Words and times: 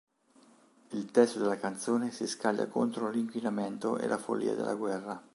Il 0.93 1.11
testo 1.11 1.37
della 1.37 1.57
canzone 1.59 2.09
si 2.09 2.25
scaglia 2.25 2.65
contro 2.65 3.11
l’inquinamento 3.11 3.99
e 3.99 4.07
la 4.07 4.17
follia 4.17 4.55
della 4.55 4.73
guerra. 4.73 5.23